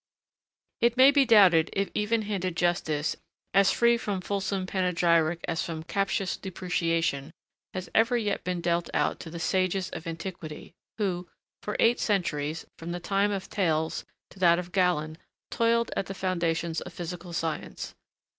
]It 0.87 0.97
may 0.97 1.11
be 1.11 1.25
doubted 1.27 1.69
if 1.73 1.91
even 1.93 2.23
handed 2.23 2.57
justice, 2.57 3.15
as 3.53 3.69
free 3.71 3.97
from 3.99 4.19
fulsome 4.19 4.65
panegyric 4.65 5.45
as 5.47 5.61
from 5.63 5.83
captious 5.83 6.37
depreciation, 6.37 7.31
has 7.75 7.87
ever 7.93 8.17
yet 8.17 8.43
been 8.43 8.61
dealt 8.61 8.89
out 8.95 9.19
to 9.19 9.29
the 9.29 9.37
sages 9.39 9.91
of 9.91 10.07
antiquity 10.07 10.73
who, 10.97 11.29
for 11.61 11.77
eight 11.79 11.99
centuries, 11.99 12.65
from 12.79 12.93
the 12.93 12.99
time 12.99 13.29
of 13.29 13.43
Thales 13.43 14.03
to 14.31 14.39
that 14.39 14.57
of 14.57 14.71
Galen, 14.71 15.19
toiled 15.51 15.91
at 15.95 16.07
the 16.07 16.15
foundations 16.15 16.81
of 16.81 16.93
physical 16.93 17.31
science. 17.31 17.93